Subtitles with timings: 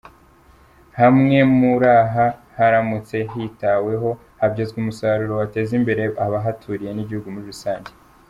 [0.99, 2.25] Hamwe muri aha
[2.57, 4.09] haramutse hitaweho
[4.41, 7.91] habyazwa umusaruro wateza imbere abahaturiye n’igihugu muri rusange.